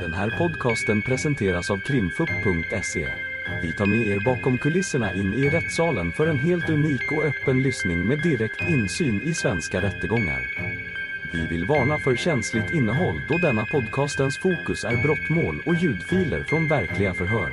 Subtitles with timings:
[0.00, 3.08] Den här podcasten presenteras av krimfupp.se.
[3.62, 7.62] Vi tar med er bakom kulisserna in i rättssalen för en helt unik och öppen
[7.62, 10.40] lyssning med direkt insyn i svenska rättegångar.
[11.32, 16.68] Vi vill varna för känsligt innehåll då denna podcastens fokus är brottmål och ljudfiler från
[16.68, 17.50] verkliga förhör.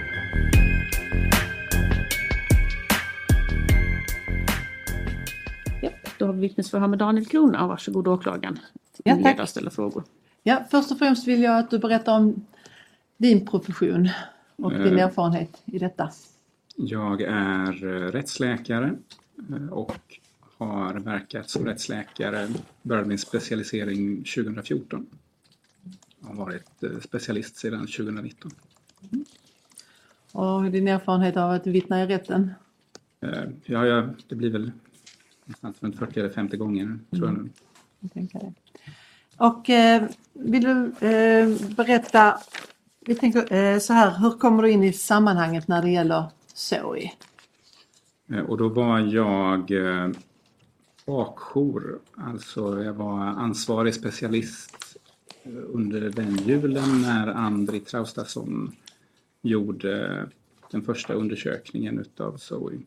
[5.81, 7.67] Ja, då har vi vittnesförhör med Daniel Krona.
[7.67, 8.59] Varsågod åklagaren.
[9.03, 9.49] Ja, tack.
[9.49, 10.03] Ställa frågor.
[10.43, 12.45] Ja, först och främst vill jag att du berättar om
[13.17, 14.09] din profession
[14.55, 15.05] och din Eh.
[15.05, 16.11] erfarenhet i detta.
[16.75, 18.95] Jag är eh, rättsläkare
[19.49, 20.19] eh, och
[20.57, 22.47] har verkat som rättsläkare.
[22.81, 25.05] Började min specialisering 2014.
[26.19, 28.51] Jag har varit eh, specialist sedan 2019.
[30.31, 32.51] Och din erfarenhet av att vittna i rätten.
[33.65, 34.71] Ja, ja, det blir väl
[35.45, 37.49] någonstans runt 40 eller 50 gånger tror jag nu.
[37.99, 38.53] Jag tänker det.
[39.43, 42.37] Och eh, vill du eh, berätta,
[42.99, 47.11] vi tänker eh, så här, hur kommer du in i sammanhanget när det gäller Zoe?
[48.29, 50.09] Eh, och då var jag eh,
[51.05, 54.97] bakjour, alltså jag var ansvarig specialist
[55.43, 58.75] eh, under den julen när Andri Traustason
[59.41, 60.25] gjorde
[60.71, 62.79] den första undersökningen utav Zoe.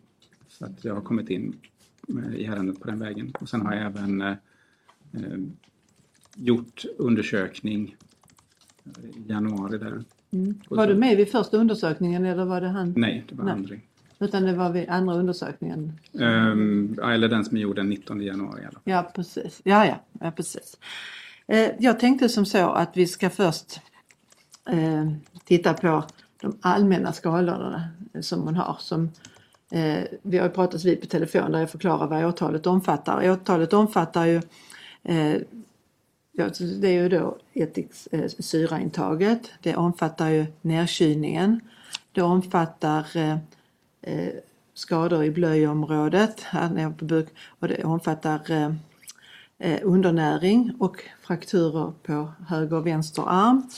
[0.48, 1.56] Så att jag har kommit in
[2.09, 3.33] eh, i ärendet på den vägen.
[3.41, 4.36] Och sen har jag även
[6.37, 7.97] gjort undersökning
[8.84, 10.05] eh, i januari där.
[10.69, 12.95] Och Var du med vid första undersökningen eller var det han?
[12.97, 13.55] Nej, det var Nej.
[13.55, 13.81] Andri.
[14.19, 15.93] Utan det var vid andra undersökningen?
[16.12, 18.81] Um, eller den som är gjord den 19 januari fall.
[18.84, 19.61] Ja precis.
[19.65, 20.78] Ja, ja, ja precis.
[21.47, 23.81] Eh, jag tänkte som så att vi ska först
[24.69, 25.11] eh,
[25.45, 26.05] titta på
[26.41, 27.89] de allmänna skadorna
[28.21, 28.77] som hon har.
[28.81, 29.11] Som,
[29.71, 33.31] eh, vi har ju pratats vid på telefon där jag förklarar vad åtalet omfattar.
[33.31, 34.41] Åtalet omfattar ju
[35.03, 35.37] eh,
[36.39, 37.39] Ja, det är ju då
[38.11, 39.53] eh, syraintaget.
[39.62, 41.61] Det omfattar ju nedkylningen.
[42.12, 43.39] Det omfattar eh,
[44.03, 44.33] eh,
[44.75, 47.28] skador i blöjområdet här nere på buk
[47.59, 48.72] och det omfattar eh,
[49.59, 53.71] eh undernäring och frakturer på höger och vänster arm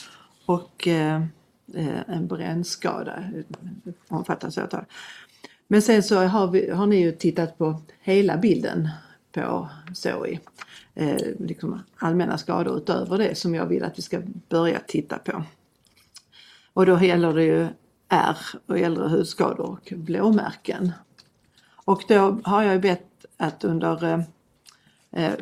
[0.45, 1.23] och eh,
[1.73, 3.23] eh en brännskada
[4.07, 4.85] omfattas av
[5.67, 8.89] Men sen så har, vi, har ni ju tittat på hela bilden
[9.31, 10.39] på Zoe.
[10.99, 15.43] Eh, liksom allmänna skador utöver det som jag vill att vi ska börja titta på.
[16.73, 17.67] Och då gäller det ju
[18.09, 20.91] ärr och äldre hudskador och blåmärken.
[21.71, 24.21] Och då har jag ju bett att under eh,
[25.11, 25.33] eh,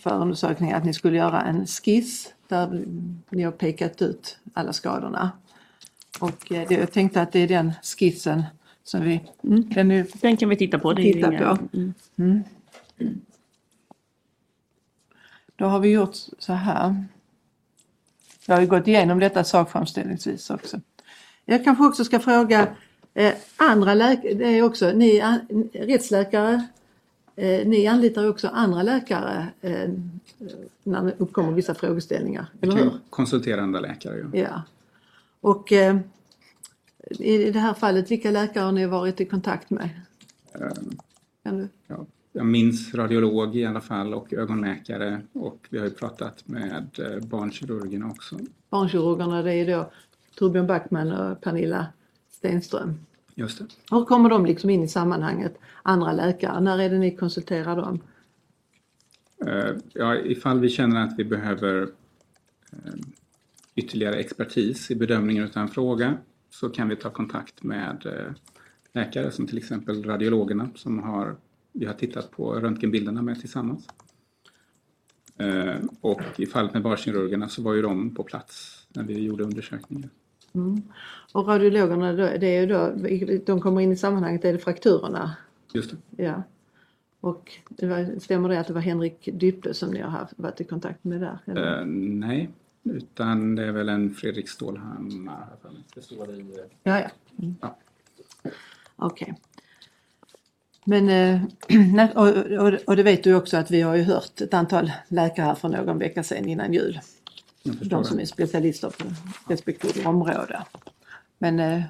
[0.00, 2.84] förundersökningen att ni skulle göra en skiss där
[3.30, 5.30] ni har pekat ut alla skadorna.
[6.20, 8.42] Och eh, jag tänkte att det är den skissen
[8.84, 10.92] som vi mm, den är, Den kan vi titta på.
[10.92, 11.58] Det Titta på.
[12.16, 12.44] Mm.
[15.56, 17.04] Då har vi gjort så här.
[18.46, 20.80] Jag har ju gått igenom detta sakframställningsvis också.
[21.44, 22.76] Jag kanske också ska fråga
[23.14, 26.66] eh, andra läkare, det är också, ni an, rättsläkare,
[27.36, 29.90] eh, ni anlitar också andra läkare eh,
[30.82, 32.92] när det uppkommer vissa frågeställningar, eller hur?
[33.58, 34.30] andra läkare.
[34.32, 34.38] Ja.
[34.40, 34.62] Ja.
[35.40, 35.96] Och eh,
[37.10, 39.88] i det här fallet, vilka läkare har ni varit i kontakt med?
[40.54, 40.98] Ehm,
[41.42, 41.68] Kan du?
[42.36, 46.98] Ja, jag minns radiolog i alla fall och ögonläkare och vi har ju pratat med
[46.98, 48.38] eh, barnkirurgerna också.
[48.70, 49.92] Barnkirurgerna det är då
[50.34, 51.86] Torbjörn Backman och Pernilla
[52.30, 52.94] Stenström.
[53.34, 53.64] Just det.
[53.90, 55.58] Hur kommer de liksom in i sammanhanget?
[55.82, 58.00] Andra läkare, när är det ni konsulterar dem?
[59.46, 61.82] Eh, Ja, ifall vi känner att vi behöver
[62.72, 62.94] eh,
[63.74, 66.16] ytterligare expertis i bedömningen av en fråga
[66.50, 68.24] så kan vi ta kontakt med
[68.92, 71.36] läkare som till exempel radiologerna som har,
[71.76, 73.88] vi har tittat på röntgenbilderna med tillsammans.
[75.38, 79.44] Eh, Och i fallet med barnkirurgerna så var ju de på plats när vi gjorde
[79.44, 80.10] undersökningen.
[81.32, 82.92] Och radiologerna, då, det är ju då,
[83.46, 85.36] de kommer in i sammanhanget, är det frakturerna?
[85.74, 86.22] Just det.
[86.24, 86.42] Ja.
[87.20, 90.60] Och det var, stämmer det att det var Henrik Dyppe som ni har haft, varit
[90.60, 91.38] i kontakt med där?
[91.44, 91.80] Eller?
[91.80, 92.50] Eh, nej,
[92.84, 95.46] utan det är väl en Fredrik Stålhammar.
[95.94, 96.40] Det står i...
[96.40, 96.46] eh,
[96.82, 97.08] Ja, ja.
[97.38, 97.54] Mm.
[97.60, 97.76] Ja.
[98.96, 99.34] Okej.
[100.88, 101.42] Men, eh,
[102.14, 105.46] och, och, och det vet du också att vi har ju hört ett antal läkare
[105.46, 107.00] här för någon vecka sedan innan jul.
[107.62, 109.04] De som är specialister på
[109.52, 110.64] respektive område.
[111.38, 111.82] Men eh,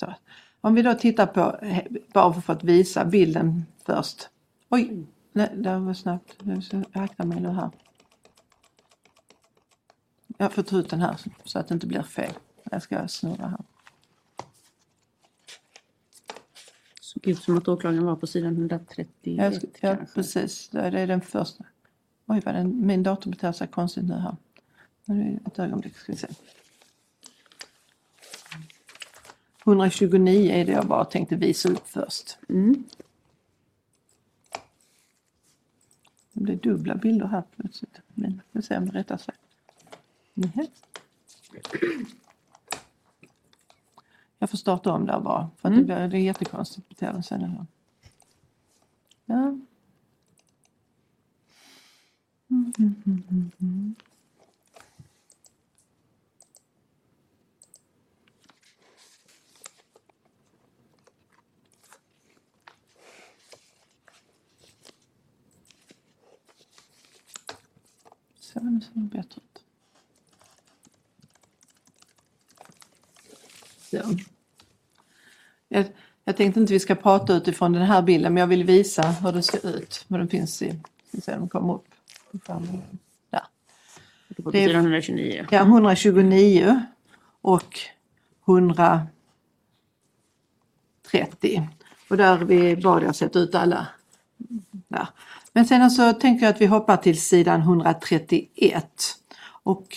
[0.00, 0.14] så.
[0.60, 4.28] om vi då tittar på, he- bara för att visa bilden först.
[4.68, 6.36] Oj, nej, det var snabbt.
[6.70, 7.70] Jag akta mig nu här.
[10.38, 12.32] Jag får ta ut den här så att det inte blir fel.
[12.70, 13.64] Jag ska snurra här.
[17.10, 20.68] Såg ut som att åklagaren var på sidan 131 Jag ska, ja, precis.
[20.68, 21.64] Det är den första.
[22.26, 24.36] Oj, vad den, min dator beter sig konstigt nu här.
[25.46, 26.28] Ett ögonblick ska vi se.
[29.64, 32.38] 129 är det jag bara tänkte visa upp först.
[32.48, 32.84] Mm.
[36.32, 38.00] Det blir dubbla bilder här plötsligt.
[38.14, 39.34] Men vi får se om det rättar sig.
[40.34, 40.66] Mhm.
[44.42, 45.50] Jag får starta om där bara.
[45.56, 47.40] För att det, blir, det är jättekonstigt på tvn sen.
[47.40, 47.66] Här.
[49.24, 49.34] Ja.
[52.50, 53.94] Mm, mm, mm, mm, mm.
[68.40, 69.40] Så, nu ser det bättre
[73.90, 73.96] Så.
[75.68, 75.86] Jag,
[76.24, 79.32] jag tänkte inte vi ska prata utifrån den här bilden men jag vill visa hur
[79.32, 80.04] det ser ut.
[80.08, 80.80] Vad den finns i.
[81.10, 81.86] Vi ser den kommer upp.
[83.30, 83.42] Där.
[84.36, 85.46] Det är- sidan 129.
[85.50, 86.82] Ja, 129
[87.40, 87.78] och
[88.46, 89.08] 130.
[92.10, 93.86] Och där vi bad jag sätta ut alla.
[94.88, 95.08] Där.
[95.52, 99.16] Men sen så tänker jag att vi hoppar till sidan 131.
[99.62, 99.96] Och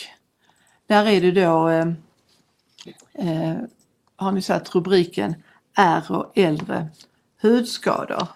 [0.88, 1.88] där är det då, eh,
[3.14, 3.56] eh,
[4.24, 5.36] har ni satt rubriken
[5.76, 6.88] Är och äldre
[7.42, 8.28] hudskador.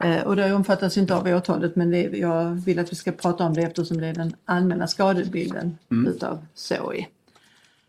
[0.00, 3.44] Eh, och det omfattas inte av åtalet men det, jag vill att vi ska prata
[3.44, 7.08] om det eftersom det är den allmänna skadebilden utav SOI.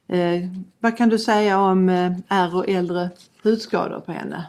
[0.08, 0.50] Eh,
[0.80, 3.10] vad kan du säga om eh, är och äldre
[3.44, 4.46] hudskador på henne?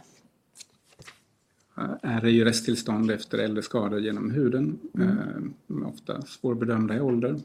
[2.02, 4.78] Är ju resttillstånd efter äldre skador genom huden.
[4.98, 7.40] Eh, ofta svårbedömda i ålder.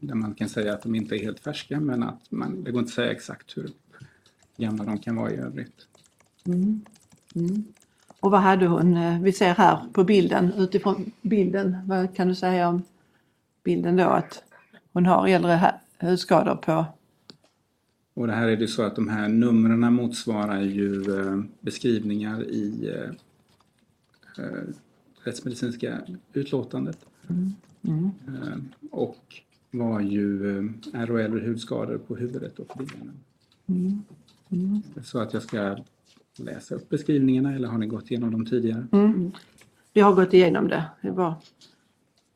[0.00, 2.80] Där man kan säga att de inte är helt färska men att man, det går
[2.80, 3.70] inte att säga exakt hur
[4.56, 5.86] gamla de kan vara i övrigt.
[8.20, 8.96] Och vad hade hon?
[8.96, 12.82] Eh, Vi ser här på bilden, utifrån bilden, vad kan du säga om
[13.64, 14.42] bilden då att
[14.92, 16.84] hon har äldre hudskador på
[18.14, 22.90] Och det här är det så att de här numren motsvarar ju eh, beskrivningar i
[24.38, 24.62] eh,
[25.24, 26.00] rättsmedicinska
[26.32, 26.98] utlåtandet.
[27.82, 28.56] Eh,
[28.90, 29.40] och
[29.70, 30.46] var ju
[30.92, 34.04] är och hudskador på huvudet och benen.
[35.04, 35.76] Så att jag ska
[36.38, 38.86] läsa upp beskrivningarna eller har ni gått igenom dem tidigare?
[39.92, 40.84] Vi har gått igenom det.
[41.02, 41.36] det är bara,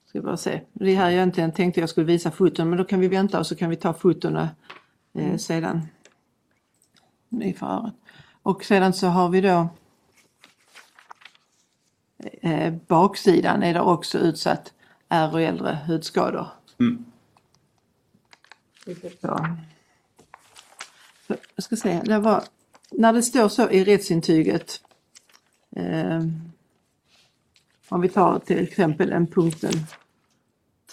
[0.06, 0.60] ska bara se.
[0.72, 3.46] Det här jag egentligen tänkte jag skulle visa foton men då kan vi vänta och
[3.46, 4.48] så kan vi ta fotona
[5.14, 5.80] eh, sedan
[7.42, 7.94] i förhöret.
[8.42, 9.68] Och sedan så har vi då
[12.42, 14.72] eh, baksidan är det också utsatt
[15.08, 16.46] är och äldre hudskador.
[16.80, 17.04] Mm.
[19.20, 19.56] Så.
[21.54, 22.42] Jag ska se, det var,
[22.90, 24.80] när det står så i rättsintyget
[25.76, 26.22] eh,
[27.88, 29.72] om vi tar till exempel en punkten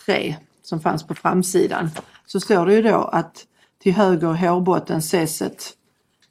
[0.05, 1.89] 3 som fanns på framsidan
[2.25, 3.47] så står det ju då att
[3.79, 5.77] till höger hårbotten ses ett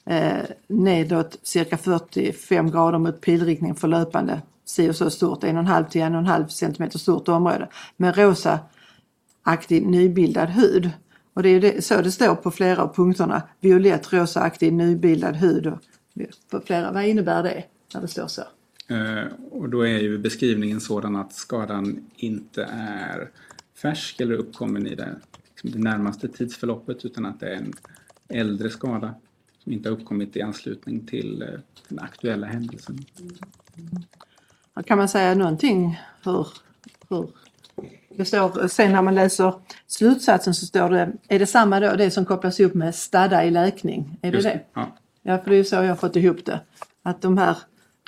[0.05, 6.49] eh, nedåt cirka 45 grader mot pilriktning förlöpande si och så stort, 1,5 till 1,5
[6.49, 7.69] cm stort område.
[7.97, 8.59] Med rosa
[9.43, 10.91] aktig nybildad hud.
[11.35, 13.43] Och det är det, så det står på flera av punkterna.
[13.61, 15.67] Violett, rosa aktig nybildad hud.
[15.67, 15.79] Och,
[16.51, 17.65] på flera, vad innebär det
[17.95, 18.43] när det står så?
[18.89, 23.31] Eh, och då är ju beskrivningen sådan att skadan inte är
[23.83, 25.17] färsk eller uppkommen i det,
[25.49, 27.73] liksom det närmaste tidsförloppet utan att det är en
[28.29, 29.15] äldre skada
[29.59, 31.49] som inte har uppkommit i anslutning till eh,
[31.89, 32.99] den aktuella händelsen.
[34.87, 36.49] Kan man säga någonting hur,
[37.09, 37.29] hur
[38.17, 39.55] det står, sen när man läser
[39.87, 43.51] slutsatsen så står det, är det samma då, det som kopplas ihop med stadda i
[43.51, 44.19] läkning?
[44.23, 44.61] Är det Just det?
[44.75, 44.97] Ja.
[45.23, 46.61] Ja, för det är ju så jag har fått ihop det.
[47.03, 47.57] Att de här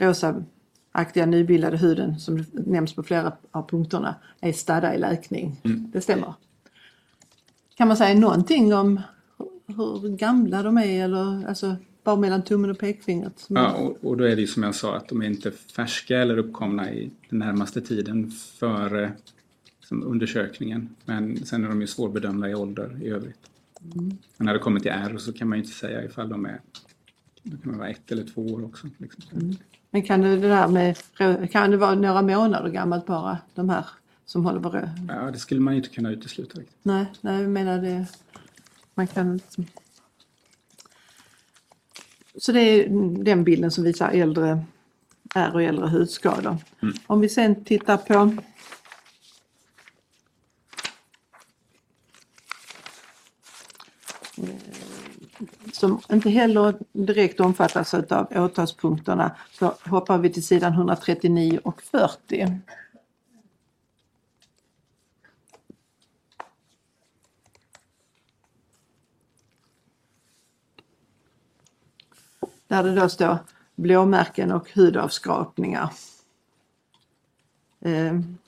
[0.01, 5.61] rosaaktiga nybildade huden som nämns på flera av punkterna är stadda i läkning.
[5.93, 6.35] Det stämmer.
[7.77, 9.01] Kan man säga någonting om
[9.67, 13.45] hur- hur gamla de är eller alltså bara mellan tummen och pekfingret?
[13.49, 16.19] Ja, och, och då är det ju som jag sa att de är inte färska
[16.19, 19.13] eller uppkomna i den närmaste tiden före
[19.87, 20.89] liksom, undersökningen.
[21.05, 23.39] Men sen är de ju svårbedömda i ålder i övrigt.
[24.39, 26.61] Och när det kommer till R så kan man ju inte säga ifall de är
[27.43, 28.87] det kan vara ett eller två år också.
[28.99, 29.57] Liksom.
[29.91, 30.97] Men kan det, det där med,
[31.51, 33.87] kan det vara några månader gammalt bara, de här
[34.25, 36.59] som håller på rö- Ja, det skulle man ju inte kunna utesluta.
[36.61, 36.77] Riktigt.
[36.83, 38.07] Nej, nej, jag menar det.
[38.95, 39.41] Man kan.
[42.39, 42.89] Så det är
[43.25, 44.65] den bilden som visar äldre
[45.35, 46.57] är och äldre hudskador.
[47.07, 48.37] Om vi sen tittar på
[55.77, 62.61] som inte heller direkt omfattas av åtalspunkterna så hoppar vi till sidan 139 och 40.
[72.69, 73.39] Där det då står
[73.75, 75.91] blåmärken och hudavskrapningar.
[77.81, 78.39] Ehm.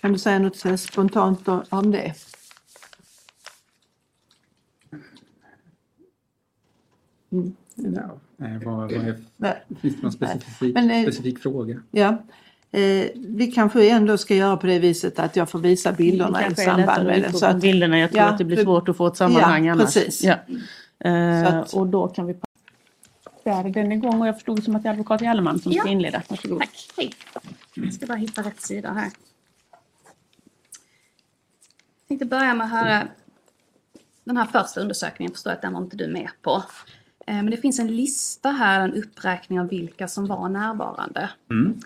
[0.00, 2.31] Kan du säga något spontant om det?
[7.74, 8.18] Ja,
[8.64, 9.62] vad, vad är, Nej.
[9.80, 11.82] finns det någon specifik, Men, eh, specifik fråga?
[11.90, 12.08] Ja.
[12.70, 16.54] Eh, vi kanske ändå ska göra på det viset att jag får visa bilderna i
[16.54, 17.32] samband med det.
[17.32, 17.98] Så att, bilderna.
[17.98, 19.84] Jag tror Ja, att det blir för- svårt att få ett sammanhang Ja, annars.
[19.94, 20.24] precis.
[20.24, 20.34] Ja.
[21.10, 22.36] Eh, Så att- och då kan vi...
[23.44, 25.82] Där är den igång och jag förstod som att det är advokat Jalleman som ska
[25.84, 25.90] Ja.
[25.90, 26.22] inleda.
[26.28, 26.58] Varsågod.
[26.60, 27.12] Tack, hej.
[27.74, 29.10] Jag ska bara hitta rätt sida här.
[31.98, 33.08] Jag tänkte börja med att höra
[34.24, 36.62] den här första undersökningen, förstår jag att den var inte du med på.
[37.26, 41.30] Eh, Men det finns en lista här, en uppräkning av vilka som var närvarande.
[41.50, 41.80] Mm.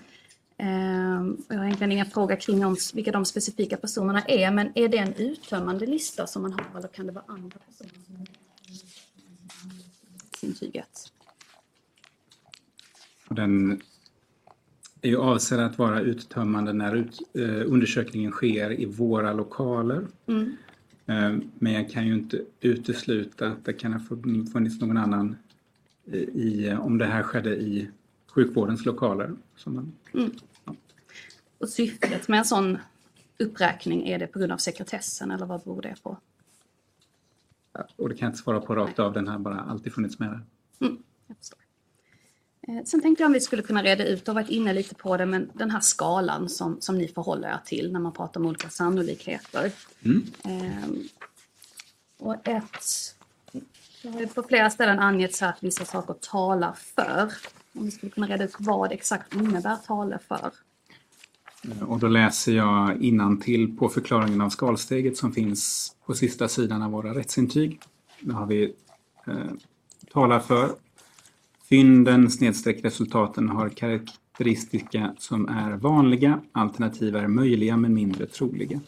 [0.58, 4.88] Eh, Jag har egentligen ingen fråga kring om vilka de specifika personerna är, men är
[4.88, 8.26] det en uttömmande lista som man har eller kan det vara andra personer
[10.40, 11.12] som intyget?
[13.28, 13.80] Den
[15.02, 20.06] är ju avsedd att vara uttömmande när ut, eh, undersökningen sker i våra lokaler.
[20.26, 20.56] Mm.
[21.06, 25.36] Eh, men jag kan ju inte utesluta att det kan ha fun- funnits någon annan
[26.34, 27.88] i, om det här skedde i
[28.26, 29.34] sjukvårdens lokaler.
[29.66, 29.92] Man,
[31.58, 32.78] Och syftet med en sån
[33.38, 36.16] uppräkning, är det på grund av sekretessen eller vad beror det på?
[37.96, 40.28] och det kan jag inte svara på rakt av, den har bara alltid funnits med
[40.28, 40.40] där.
[40.86, 41.58] Mm, jag förstår.
[42.68, 45.16] Eh, Sen tänkte jag om vi skulle kunna reda ut, och varit inne lite på
[45.16, 48.46] det, men den här skalan som, som ni förhåller er till när man pratar om
[48.46, 49.72] olika sannolikheter.
[50.04, 50.26] Mm.
[50.44, 51.08] Ehm,
[52.18, 53.14] och ett,
[54.02, 57.32] har på flera ställen angetts här att vissa saker talar för.
[57.74, 60.50] Om vi skulle kunna reda ut vad exakt innebär talar för.
[61.64, 66.82] Eh, Och då läser jag innantill på förklaringen av skalsteget som finns på sista sidan
[66.82, 67.80] av våra rättsintyg.
[68.20, 68.74] Då har vi
[69.26, 69.34] eh,
[70.12, 70.70] talar för.
[71.68, 78.80] Fynden snedstreck resultaten har karaktäristika som är vanliga, alternativ är möjliga men mindre troliga.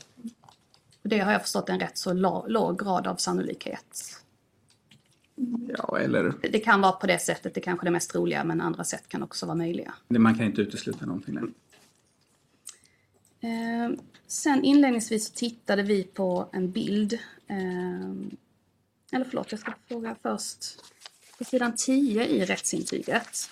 [1.03, 2.13] Det har jag förstått en rätt så
[2.49, 4.23] låg grad av sannolikhet.
[5.79, 8.61] Ja, eller Det- kan vara på det sättet, det kanske är det mest troliga, men
[8.61, 9.95] andra sätt kan också vara möjliga.
[10.09, 11.49] man kan inte utesluta någonting där.
[13.41, 13.91] Eh,
[14.27, 17.13] sen inledningsvis så tittade vi på en bild.
[17.47, 18.11] Eh,
[19.13, 20.65] eller förlåt, jag ska fråga först.
[21.39, 23.51] På sidan 10 i rättsintyget.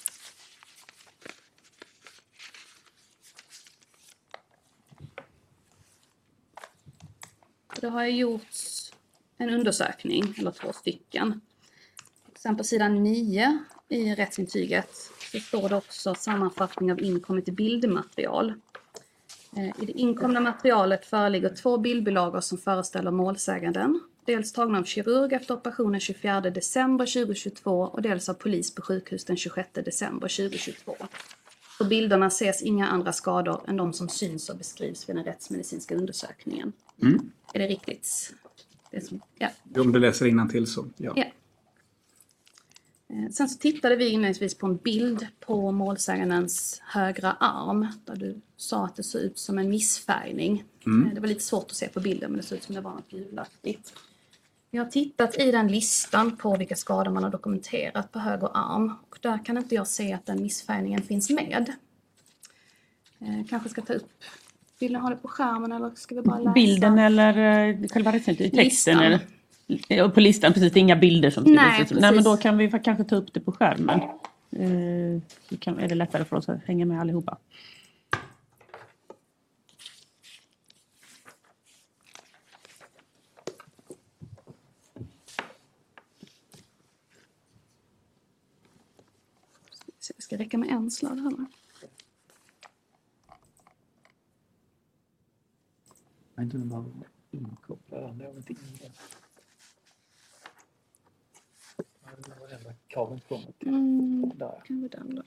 [7.81, 8.43] Då har jag gjort
[9.38, 11.40] en undersökning, eller två stycken.
[12.37, 14.90] Sen på sidan 9 i rättsintyget
[15.33, 18.55] så står det också sammanfattning av inkommet bildmaterial.
[19.57, 24.00] Eh, I det inkomna materialet föreligger två bildbilagor som föreställer målsäganden.
[24.26, 29.25] Dels tagna av kirurg efter operationen 24 december 2022 och dels av polis på sjukhus
[29.25, 30.97] den 26 december 2022.
[31.78, 35.95] På bilderna ses inga andra skador än de som syns och beskrivs vid den rättsmedicinska
[35.95, 36.73] undersökningen.
[37.02, 37.30] Mm.
[37.54, 38.35] Är det riktigt?
[38.90, 39.49] Det som, ja.
[39.76, 41.12] Om du läser innantill så, ja.
[41.16, 41.25] Ja.
[43.09, 48.40] Eh, Sen så tittade vi inledningsvis på en bild på målsägandens högra arm där du
[48.56, 50.64] sa att det såg ut som en missfärgning.
[50.87, 52.80] Eh, Det var lite svårt att se på bilden men det såg ut som det
[52.80, 53.92] var något gulaktigt.
[54.76, 58.95] Vi har tittat i den listan på vilka skador man har dokumenterat på höger arm
[59.11, 61.73] och där kan inte jag se att den missfärgningen finns med.
[63.21, 64.25] Eh, kanske ska ta upp
[64.78, 66.52] Vill ni ha det på skärmen eller ska vi bara läsa?
[66.52, 68.12] Bilden eller eh, själva?
[68.12, 68.37] Texten?
[68.52, 69.02] Listan.
[69.02, 69.21] Eller,
[69.88, 70.73] Ja, på listan, precis.
[70.73, 71.45] Det är inga bilder som.
[71.45, 71.90] Nej, ut.
[71.90, 72.25] Nej, men precis.
[72.25, 74.00] då kan vi kanske ta upp det på skärmen.
[74.50, 77.38] Eh, kan, är det lättare för oss att hänga med allihopa.
[90.06, 91.33] Så Det ska räcka med en sladd här?
[96.35, 98.59] Jag vet inte om man inkopplar någonting.
[102.02, 103.68] Ja, det var den där kabeln kommer till.
[103.68, 104.62] Mm, Där.
[104.64, 105.23] kan vi den då.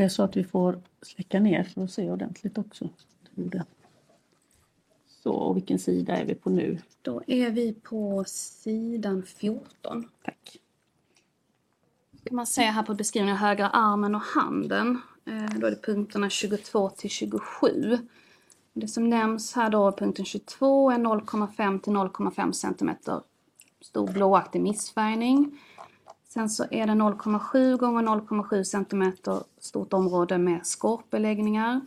[0.00, 2.88] Kanske är så att vi får släcka ner för att se ordentligt också.
[5.22, 6.78] Så, och vilken sida är vi på nu?
[7.02, 10.08] Då är vi på sidan 14.
[10.24, 10.56] Tack.
[12.24, 15.00] Kan man se här på beskrivningen högra armen och handen.
[15.24, 17.98] Eh, då är det punkterna 22 till 27.
[18.72, 22.90] Det som nämns här då, punkten 22, är 0,5 till 0,5 cm
[23.80, 25.58] stor blåaktig missfärgning.
[26.32, 29.12] Sen så är det 0,7 gånger 0,7 cm
[29.58, 31.80] stort område med skorpbeläggningar.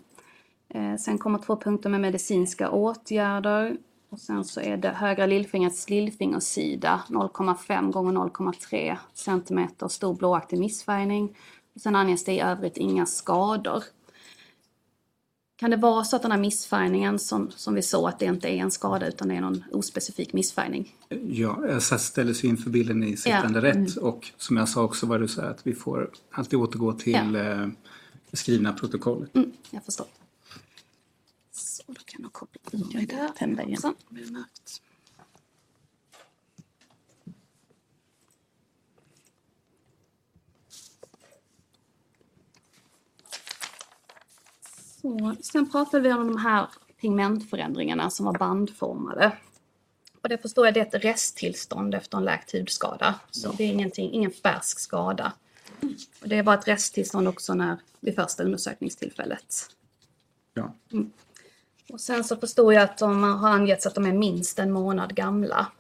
[0.69, 3.77] Eh, sen kommer två punkter med medicinska åtgärder.
[4.09, 11.35] Och sen så är det högra lillfingrets lillfingersida 0,5 gånger 0,3 cm stor blåaktig missfärgning.
[11.75, 13.83] Och sen anges det i övrigt inga skador.
[15.63, 18.48] Kan det vara så att den här missfärgningen som, som vi såg att det inte
[18.50, 20.96] är en skada utan det är någon ospecifik missfärgning?
[21.27, 23.65] Ja, SAS ställer sig inför bilden i sittande Ja.
[23.65, 26.93] rätt och som jag sa också var det så här att vi får alltid återgå
[26.93, 27.39] till Ja.
[27.39, 27.67] eh,
[28.32, 29.36] det skrivna protokollet.
[29.36, 30.08] Mm, jag förstår.
[31.51, 33.29] Så, då kan jag koppla ur mig där.
[33.38, 33.82] Tända igen.
[34.10, 34.82] Det mörkt.
[45.03, 46.67] Så, sen pratade vi om de här
[47.01, 49.38] pigmentförändringarna som var bandformade.
[50.22, 53.19] Och det förstår jag, det är ett resttillstånd efter en läkt hudskada.
[53.31, 55.33] Så det är ingenting, ingen färsk skada.
[56.22, 59.69] Och det var ett resttillstånd också när, vid första undersökningstillfället.
[60.53, 60.74] Ja.
[61.89, 65.15] Och sen så förstår jag att de har angetts att de är minst en månad
[65.15, 65.72] gamla.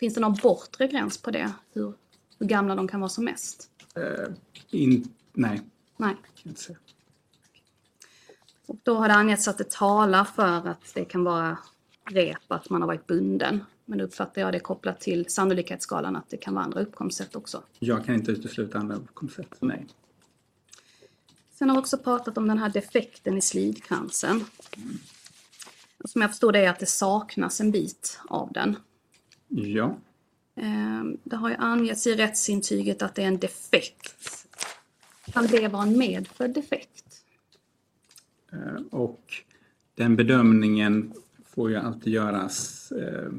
[0.00, 1.52] Finns det någon bortre gräns på det?
[1.72, 1.94] Hur,
[2.38, 3.70] hur gamla de kan vara som mest?
[3.94, 4.34] Eh,
[4.70, 5.60] in, nej,
[5.96, 6.14] Nej.
[6.14, 6.78] kan jag inte säga.
[8.68, 11.58] Och då har det angetts att det talar för att det kan vara
[12.10, 13.64] rep, att man har varit bunden.
[13.84, 17.62] Men då uppfattar jag det kopplat till sannolikhetsskalan att det kan vara andra uppkomstsätt också.
[17.78, 19.54] Jag kan inte utesluta andra koncept.
[19.60, 19.86] Nej.
[21.54, 24.44] Sen har vi också pratat om den här defekten i slidkransen.
[26.04, 28.76] Och som jag förstår det är att det saknas en bit av den.
[29.48, 29.96] Ja,
[30.60, 34.46] Eh, Det har ju angetts i rättsintyget att det är en defekt.
[35.32, 37.07] Kan det vara en medfödd defekt?
[38.52, 39.32] Eh, och
[39.94, 41.12] den bedömningen
[41.44, 43.32] får ju alltid göras eh,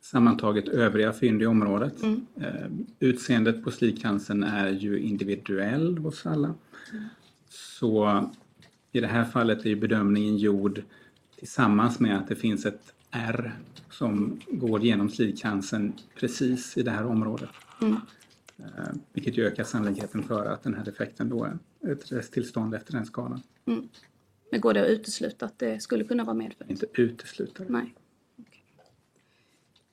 [0.00, 2.02] sammantaget övriga fynd i området.
[2.02, 2.26] Mm.
[2.40, 6.54] Eh, utseendet på slidcancern är ju individuell hos alla.
[7.48, 8.24] Så
[8.92, 10.82] i det här fallet är ju bedömningen gjord
[11.38, 13.54] tillsammans med att det finns ett R
[13.90, 17.50] som går genom slidcancern precis i det här området.
[17.82, 17.96] Mm.
[19.12, 21.58] Vilket ökar sannolikheten för att den här defekten då är
[21.92, 23.42] ett resttillstånd efter den skadan.
[24.50, 26.70] Men går det att utesluta att det skulle kunna vara medfött?
[26.70, 27.72] Inte utesluta det.
[27.72, 27.94] Nej.
[28.38, 28.62] Okej.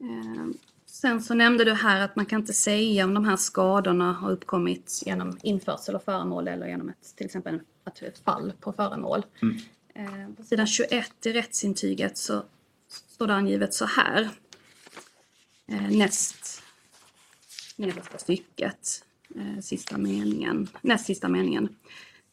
[0.01, 0.45] Eh,
[0.86, 4.32] Sen så nämnde du här att man kan inte säga om de här skadorna har
[4.32, 9.25] uppkommit genom införsel av föremål eller genom ett, till exempel ett, ett fall på föremål.
[9.41, 9.58] Mm.
[9.95, 12.43] Eh, På sidan 21 i rättsintyget så
[13.08, 14.29] står det angivet så här.
[15.67, 16.62] Eh, Näst
[17.75, 19.06] nedersta stycket,
[19.62, 21.69] sista meningen, näst sista meningen.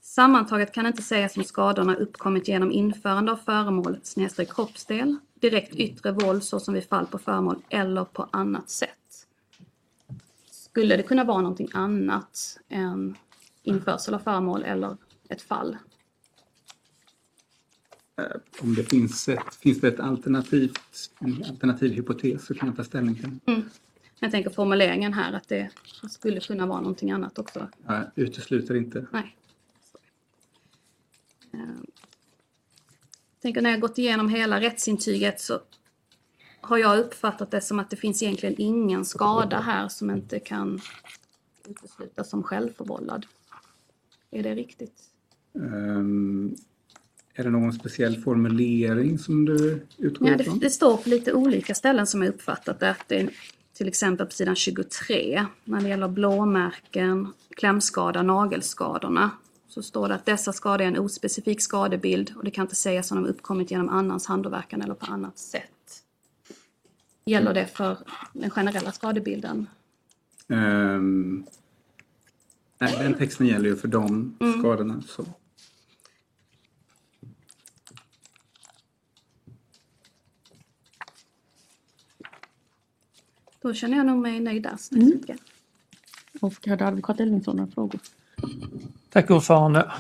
[0.01, 6.13] Sammantaget kan inte sägas om skadorna uppkommit genom införande av föremål snedstreck kroppsdel, direkt yttre
[6.13, 9.27] våld såsom vid fall på föremål eller på annat sätt.
[10.51, 13.17] Skulle det kunna vara någonting annat än
[13.63, 14.97] införsel av föremål eller
[15.29, 15.77] ett fall?
[18.61, 22.85] Om det finns, ett, finns det ett alternativt, en alternativ hypotes så kan jag ta
[22.85, 23.71] ställning till den.
[24.23, 25.71] Jag tänker formuleringen här att det
[26.11, 27.69] skulle kunna vara någonting annat också.
[27.87, 29.07] Jag utesluter inte.
[29.13, 29.37] Nej.
[31.53, 31.61] Eh,
[33.43, 35.61] tänker när jag gått igenom hela rättsintyget så
[36.61, 40.81] har jag uppfattat det som att det finns egentligen ingen skada här som inte kan
[41.69, 43.27] uteslutas som självförvållad.
[44.31, 45.03] Är det riktigt?
[45.55, 46.55] Ehm,
[47.35, 50.59] är det någon speciell formulering som du utgår Ja, det, ifrån?
[50.59, 52.91] det står på lite olika ställen som jag uppfattat det.
[52.91, 53.31] Att det är
[53.81, 59.31] till exempel på sidan 23 när det gäller blåmärken, klämskada, nagelskadorna.
[59.69, 63.11] Så står det att dessa skador är en ospecifik skadebild och det kan inte sägas
[63.11, 66.03] om de uppkommit genom annans handåverkan eller på annat sätt.
[67.25, 67.99] Gäller det för
[68.33, 69.67] den generella skadebilden?
[70.49, 71.45] Ehm,
[72.79, 74.61] nej, den texten gäller ju för de Mm.
[74.61, 75.03] skadorna.
[75.07, 75.25] Så.
[83.63, 84.71] Då känner jag nog mig nöjd där.
[84.71, 85.41] Tack så mycket.
[86.41, 88.01] Och hade advokat Elvingsson några frågor?
[89.11, 89.93] Tack ordförande.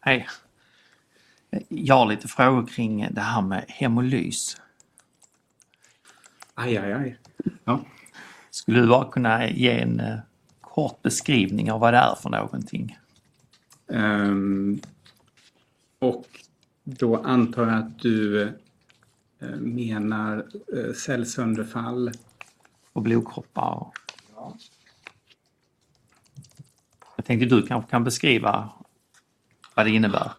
[0.00, 0.28] Hej.
[1.68, 4.56] Jag har lite frågor kring det här med hemolys.
[6.54, 7.18] Aj, aj, aj.
[7.64, 7.80] Ja.
[8.50, 10.18] Skulle du bara kunna ge en eh,
[10.60, 12.98] kort beskrivning av vad det är för någonting?
[13.88, 14.80] Ehm,
[15.98, 16.26] och
[16.84, 18.48] då antar jag att du eh,
[19.60, 22.12] menar eh, cellsönderfall.
[22.92, 23.90] Och blodkroppar?
[24.34, 24.56] Och...
[27.16, 28.70] Jag tänkte du kanske kan beskriva
[29.74, 30.32] vad det innebär.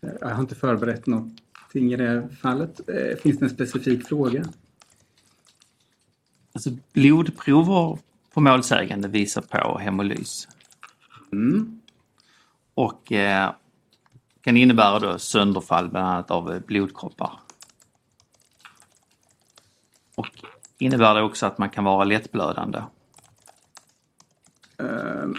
[0.00, 2.80] Jag har inte förberett någonting i det här fallet.
[2.88, 4.44] Eh, Finns det en specifik fråga?
[6.52, 7.98] Alltså, blodprover
[8.34, 10.48] på målsägande visar på hemolys
[11.32, 11.80] Mm.
[12.74, 13.50] och eh,
[14.40, 17.40] kan innebära då sönderfall bland annat av eh, blodkroppar.
[20.16, 20.44] Och
[20.78, 22.82] innebär det också att man kan vara lättblödande.
[24.78, 25.34] Ehm,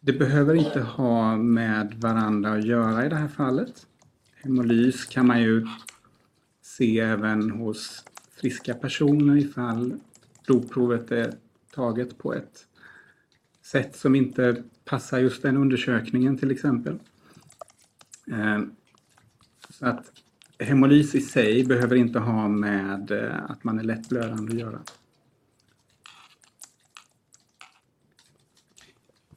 [0.00, 3.86] det behöver inte ha med varandra att göra i det här fallet.
[4.34, 5.66] Hemolys kan man ju
[6.62, 8.04] se även hos
[8.36, 10.00] friska personer ifall
[10.46, 11.34] blodprovet är
[11.74, 12.66] taget på ett
[13.62, 16.98] sätt som inte passar just den undersökningen till exempel.
[18.32, 18.76] Ehm,
[19.70, 20.12] så att
[20.64, 24.78] hemolys i sig behöver inte ha med eh, att man är lättblödande att göra.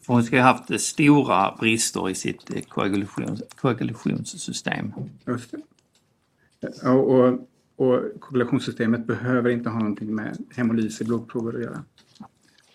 [0.02, 4.94] För hon ska ju ha haft stora brister i sitt eh, koagulations, koagulationssystem.
[5.28, 5.62] Just det.
[6.90, 11.84] Och, och, och koagulationssystemet behöver inte ha någonting med hemolys i blodprover att göra.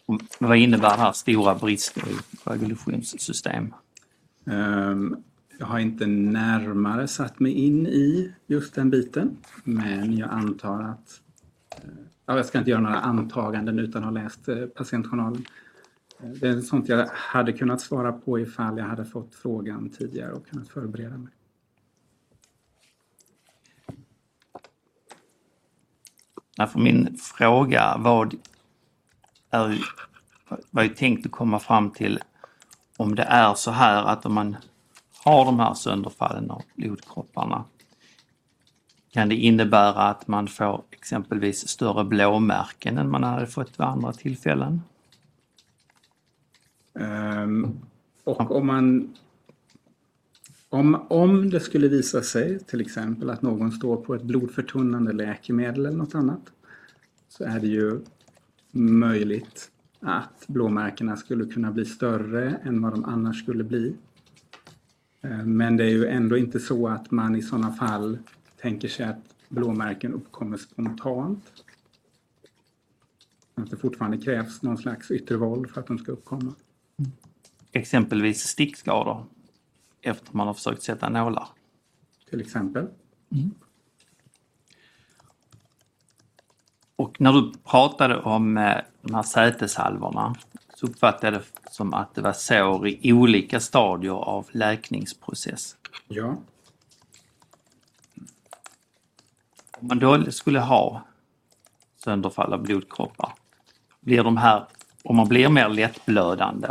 [0.07, 3.75] Och vad innebär det här stora brister i koagulationssystem?
[4.47, 5.17] Ehm,
[5.62, 11.20] jag har inte närmare satt mig in i just den biten, men jag antar att...
[11.70, 11.90] Eh,
[12.27, 15.44] ja, jag ska inte göra några antaganden utan ha läst eh, patientjournalen.
[16.20, 20.33] Eh, det är sånt jag hade kunnat svara på ifall jag hade fått frågan tidigare
[20.33, 21.33] och kunnat förbereda mig.
[26.68, 28.35] För min fråga vad
[29.51, 29.79] är,
[30.70, 32.20] var ju tänkt att komma fram till
[32.96, 34.57] om det är så här att om man
[35.24, 37.64] har de här sönderfallen av blodkropparna
[39.12, 44.12] kan det innebära att man får exempelvis större blåmärken än man hade fått vid andra
[44.12, 44.80] tillfällen?
[46.98, 47.80] Ehm,
[48.24, 49.14] och om man...
[50.68, 55.87] Om, om det skulle visa sig till exempel att någon står på ett blodförtunnande läkemedel
[55.87, 56.52] eller något annat
[57.28, 58.00] så är det ju
[58.70, 63.94] möjligt att blåmärkena skulle kunna bli större än vad de annars skulle bli.
[65.22, 68.18] Eh, Men det är ju ändå inte så att man i sådana fall
[68.61, 71.44] tänker sig att blåmärken uppkommer spontant.
[73.54, 76.54] Att det fortfarande krävs någon slags yttre våld för att de ska uppkomma.
[77.72, 79.26] Exempelvis stickskador
[80.02, 81.48] efter man har försökt sätta nålar.
[82.30, 82.88] Till exempel.
[86.96, 88.54] Och när du pratade om
[89.02, 90.37] de här säteshalvorna
[90.83, 95.77] så uppfattade jag det som att det var sår i olika stadier av läkningsprocess.
[96.09, 96.37] Ja.
[99.79, 101.03] Om man då skulle ha
[101.97, 103.33] sönderfall av blodkroppar,
[104.01, 104.66] blir de här,
[105.05, 106.68] om man blir mer lättblödande,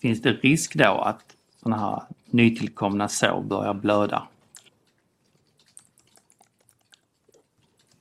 [0.00, 4.28] finns det risk då att sådana här nytillkomna sår börjar blöda?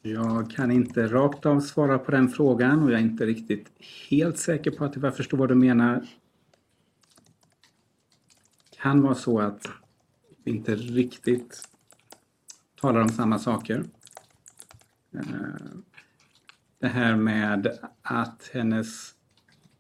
[0.04, 3.72] Jag kan inte rakt av svara på den frågan och jag är inte riktigt
[4.10, 6.08] helt säker på att jag förstår vad du menar.
[8.82, 9.68] kan vara så att
[10.44, 11.68] vi inte riktigt
[12.82, 13.84] talar om samma saker.
[15.12, 15.22] Eh,
[16.80, 19.16] det här med att hennes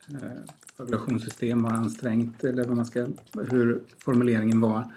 [0.07, 0.41] eh,
[0.77, 3.07] regulationssystem var ansträngt eller vad man ska,
[3.49, 4.93] hur formuleringen var.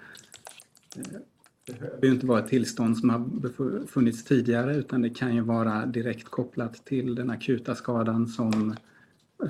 [0.95, 1.19] Eh,
[1.65, 5.41] det behöver ju inte vara ett tillstånd som har funnits tidigare utan det kan ju
[5.41, 8.75] vara direkt kopplat till den akuta skadan som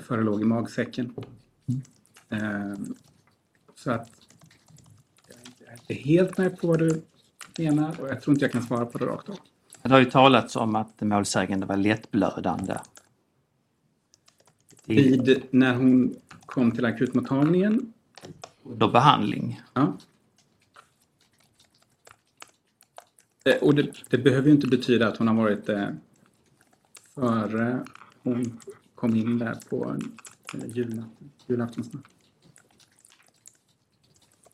[0.04, 1.13] förelåg i magsäcken.
[2.30, 2.73] Eh,
[3.75, 4.10] Så att
[5.60, 7.01] jag är inte helt med på vad du
[7.58, 9.38] menar och jag tror inte jag kan svara på det rakt av.
[9.82, 12.78] Det har ju talats om att målsägande var lättblödande.
[14.86, 17.93] Vid, när hon kom till akutmottagningen
[18.63, 19.62] Under behandling.
[19.73, 19.82] Ja.
[19.82, 19.93] Eh,
[23.62, 25.88] Och det, det behöver ju inte betyda att hon har varit eh,
[27.16, 27.86] före
[28.24, 28.60] hon
[28.96, 29.96] kom in där på
[30.54, 32.04] eh, julnatten, julaftonsnatt.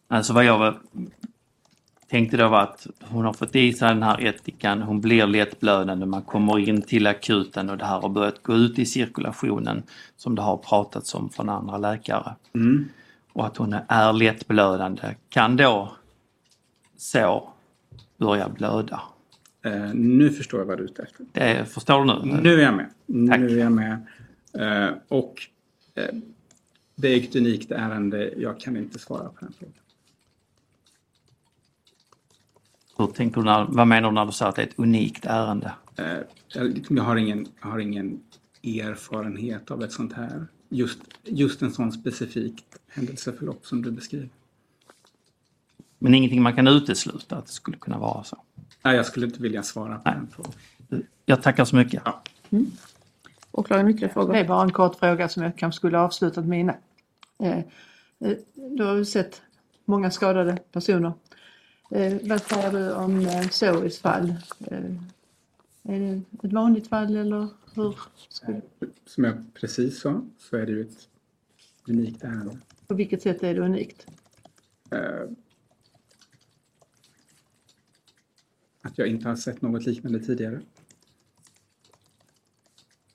[0.08, 0.80] Alltså vad jag var,
[2.08, 6.06] tänkte då var att hon har fått i sig den här ättikan, hon blir lättblödande,
[6.06, 9.84] man kommer in till akuten och det här har börjat gå ut i cirkulationen
[10.18, 12.36] som det har pratats om från andra läkare.
[12.54, 12.90] Mm.
[13.34, 15.92] Och att hon är lättblödande kan då
[16.98, 17.54] så
[18.22, 19.02] börja blöda.
[19.62, 21.26] Eh, nu förstår jag vad du är ute efter.
[21.32, 22.42] Det, förstår du nu?
[22.42, 22.90] Nu är jag med.
[23.30, 23.40] Tack.
[23.40, 24.08] Nu är jag med.
[24.54, 25.42] Eh, och
[25.96, 26.16] eh,
[26.96, 28.34] det är ett unikt ärende.
[28.38, 29.74] Jag kan inte svara på den frågan.
[32.98, 35.26] Hur tänker du när, vad menar du när du säger att det är ett unikt
[35.26, 35.74] ärende?
[35.96, 36.18] Eh,
[36.90, 38.20] jag, har ingen, har ingen
[38.64, 44.30] erfarenhet av ett sånt här just, just en sån specifik händelseförlopp som du beskriver.
[46.04, 48.38] Men ingenting man kan utesluta att det skulle kunna vara så.
[48.84, 50.16] Nej, jag skulle inte vilja svara på Nej.
[50.16, 50.54] den frågan.
[51.26, 52.02] Jag tackar så mycket.
[52.06, 52.24] Ja.
[53.52, 54.34] Åklagaren ytterligare frågor?
[54.34, 56.76] Det är bara en kort fråga som jag kanske skulle ha avslutat med innan.
[57.40, 57.58] Eh,
[58.20, 59.42] eh, Du har ju sett
[59.86, 61.14] många skadade personer.
[61.92, 64.30] Eh, Vad säger du om eh, Zoes fall?
[64.68, 64.78] Eh,
[65.84, 67.96] Är det ett vanligt fall eller hur?
[68.30, 68.62] Skulle,
[69.06, 71.08] Som jag precis sa så är det ju ett
[71.88, 72.58] unikt ärende.
[72.88, 74.08] på vilket sätt är det unikt?
[74.92, 75.32] Eh,
[78.92, 80.62] Att jag inte har sett något liknande tidigare.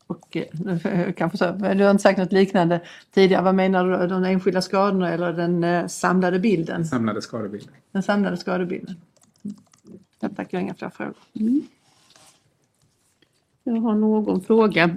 [0.06, 3.42] Och eh, kanske så, men du har inte sagt något liknande tidigare.
[3.42, 4.06] Vad menar du?
[4.06, 6.86] De enskilda skadorna eller den eh, samlade bilden?
[6.86, 7.74] Samlade skadebilder.
[7.92, 8.96] Den samlade skadebilden.
[10.20, 11.14] Jag tackar inga fler frågor.
[13.64, 14.96] Jag har någon fråga.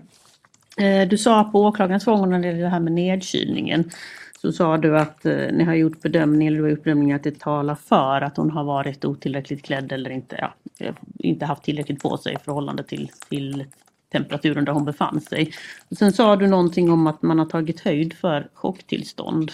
[0.78, 3.92] Eh, Du sa på åklagarens frågor när det gäller det här med nedkylningen.
[4.42, 7.24] Så sa du att eh, ni har gjort bedömning, eller du har gjort bedömningen att
[7.24, 11.64] det talar för att hon har varit otillräckligt klädd eller inte, ja, eh, inte haft
[11.64, 13.66] tillräckligt på sig i förhållande till, till
[14.12, 15.52] temperaturen där hon befann sig.
[15.90, 19.52] Och sen sa du någonting om att man har tagit höjd för chocktillstånd.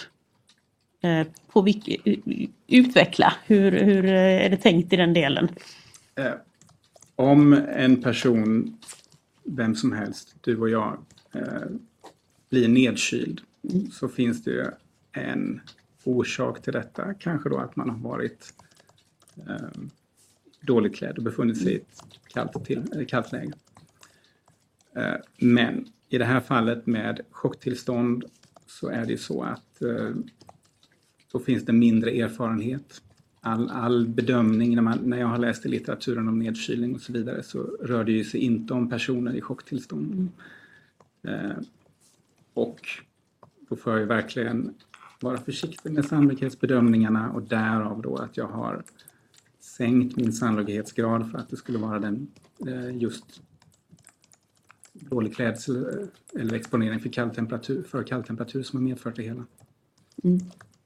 [1.02, 1.88] Eh, På vilk,
[2.66, 5.48] utveckla, hur, hur eh, är det tänkt i den delen?
[6.14, 6.32] Eh,
[7.16, 8.78] Om en person,
[9.44, 10.98] vem som helst, du och jag,
[11.32, 11.42] eh,
[12.50, 13.40] blir nedkyld
[13.92, 14.66] så finns det ju
[15.12, 15.60] en
[16.04, 17.14] orsak till detta.
[17.14, 18.54] Kanske då att man har varit
[19.48, 19.80] eh,
[20.60, 23.52] dåligt klädd och befunnit sig i ett kallt, till, kallt läge.
[24.96, 28.24] Eh, men i det här fallet med chocktillstånd
[28.66, 30.10] så är det ju så att eh,
[31.32, 33.02] då finns det mindre erfarenhet.
[33.40, 37.12] All, all bedömning, när, man, när jag har läst i litteraturen om nedkylning och så
[37.12, 40.28] vidare, så rör det ju sig inte om personer i chocktillstånd.
[41.22, 41.56] Eh,
[42.54, 42.80] och
[43.68, 44.74] då får jag ju verkligen
[45.20, 48.82] vara försiktig med sannolikhetsbedömningarna och därav då att jag har
[49.60, 52.28] sänkt min sannolikhetsgrad för att det skulle vara den
[52.66, 53.42] eh, just
[54.92, 59.22] dålig klädsel eh, eller exponering för kall temperatur, för kall temperatur som har medfört det
[59.22, 59.44] hela.
[60.24, 60.40] Mm.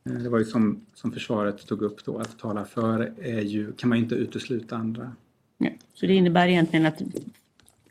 [0.04, 3.72] Eh, Det var ju som, som försvaret tog upp då, att tala för är ju,
[3.72, 5.12] kan man ju inte utesluta andra.
[5.58, 7.02] Ja, så det innebär egentligen att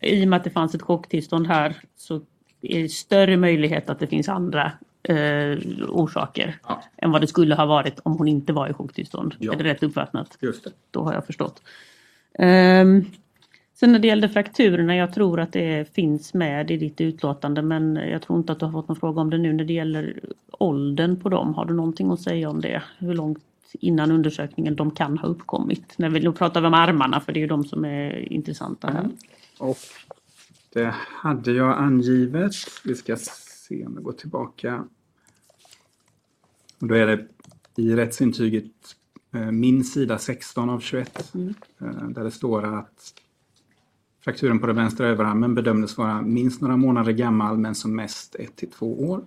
[0.01, 2.21] i och med att det fanns ett chocktillstånd här så
[2.61, 4.71] är det större möjlighet att det finns andra
[5.03, 5.57] eh,
[5.89, 6.83] orsaker Ja.
[6.97, 9.35] än vad det skulle ha varit om hon inte var i chocktillstånd.
[9.39, 9.53] Ja.
[9.53, 10.37] Är det rätt uppfattat?
[10.41, 10.71] Just det.
[10.91, 11.61] Då har jag förstått.
[12.39, 13.05] Ehm,
[13.79, 17.95] sen när det gällde frakturerna, jag tror att det finns med i ditt utlåtande men
[17.95, 19.53] jag tror inte att du har fått någon fråga om det nu.
[19.53, 20.19] När det gäller
[20.51, 22.83] åldern på dem, har du någonting att säga om det?
[22.97, 23.43] Hur långt
[23.73, 25.93] innan undersökningen de kan ha uppkommit?
[25.97, 28.87] När vi, nu pratar vi om armarna för det är ju de som är intressanta
[28.87, 29.09] här.
[29.57, 29.77] Och
[30.73, 32.51] det hade jag angivet.
[32.83, 33.15] Vi ska
[33.67, 34.83] se om jag går tillbaka.
[36.81, 37.27] Och då är det
[37.75, 38.71] i rättsintyget
[39.33, 41.33] eh, min sida 16 av 21.
[41.81, 43.13] eh, Där det står att
[44.23, 48.55] frakturen på den vänstra överarmen bedömdes vara minst några månader gammal men som mest 1
[48.55, 49.21] till 2 år.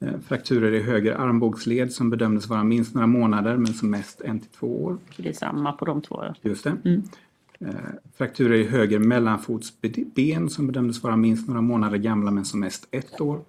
[0.00, 4.40] Eh, Frakturer i höger armbågsled som bedömdes vara minst några månader men som mest 1
[4.42, 4.98] till 2 år.
[5.10, 6.24] Så det är samma på de två.
[6.42, 6.76] Just det.
[6.84, 7.02] Mm.
[7.60, 7.74] Eh,
[8.16, 13.20] frakturer i höger mellanfotsben som bedömdes vara minst några månader gamla men som mest ett
[13.20, 13.40] år.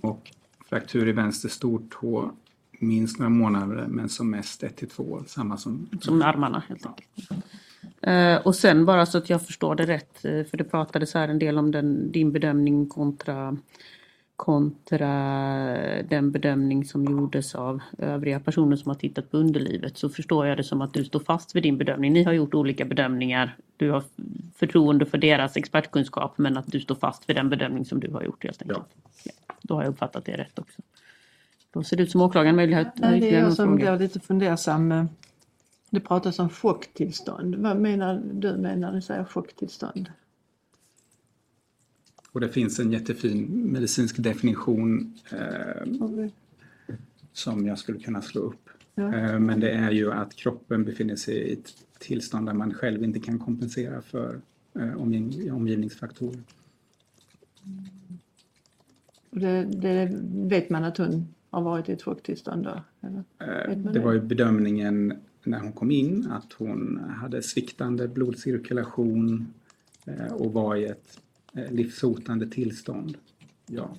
[0.00, 0.30] Och
[0.68, 2.32] fraktur i vänster stortå
[2.78, 5.24] minst några månader men som mest ett till två år.
[5.26, 5.88] Samma som...
[6.00, 7.30] Som med armarna helt enkelt.
[8.02, 11.28] Eh, och sen bara så att jag förstår det rätt, eh, för det pratades här
[11.28, 13.56] en del om den, din bedömning kontra,
[14.40, 15.08] kontra
[16.02, 19.98] den bedömning som gjordes av övriga personer som har tittat på underlivet.
[19.98, 22.12] Så förstår jag det som att du står fast vid din bedömning.
[22.12, 23.56] Ni har gjort olika bedömningar.
[23.76, 24.02] Du har
[24.56, 28.22] förtroende för deras expertkunskap men att du står fast vid den bedömning som du har
[28.22, 28.84] gjort helt enkelt.
[29.24, 29.32] Ja.
[29.62, 30.82] Då har jag uppfattat det rätt också.
[31.72, 35.08] Då ser det ut som åklagaren möjlighet Nej, det är jag som blir lite fundersam.
[35.90, 37.54] Det pratas om chocktillstånd.
[37.54, 40.10] Vad menar du med när du säger chocktillstånd?
[42.32, 45.86] Och det finns en jättefin medicinsk definition eh,
[47.32, 48.68] som jag skulle kunna slå upp.
[48.94, 49.14] Ja.
[49.14, 53.04] Eh, men det är ju att kroppen befinner sig i ett tillstånd där man själv
[53.04, 54.40] inte kan kompensera för
[54.74, 56.40] eh, omgivning, omgivningsfaktorer.
[59.30, 62.82] Det, det vet man att hon har varit i ett chocktillstånd då?
[63.00, 64.00] Eh, Det det?
[64.00, 65.14] var ju bedömningen
[65.44, 69.46] när hon kom in att hon hade sviktande blodcirkulation
[70.04, 71.20] eh, och var i ett
[71.52, 73.18] livshotande tillstånd.
[73.66, 73.96] Ja,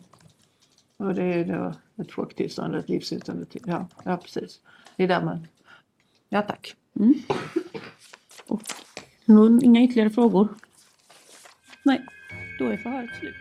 [0.98, 3.62] Och det är då ett chocktillstånd, ett livshotande till.
[3.66, 4.60] Ja, ja, precis.
[4.96, 5.48] Det är där man...
[6.30, 6.76] Ja, tack.
[8.48, 8.62] Och
[9.26, 10.48] någon, inga ytterligare frågor?
[11.86, 12.06] Nej,
[12.60, 13.36] då är förhöret slut.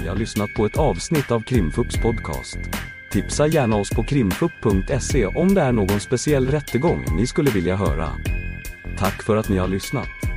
[0.00, 2.58] Ni har lyssnat på ett avsnitt av Krimfupps podcast.
[3.12, 8.08] Tipsa gärna oss på krimfupp.se om det är någon speciell rättegång ni skulle vilja höra.
[8.98, 10.33] Tack för att ni har lyssnat.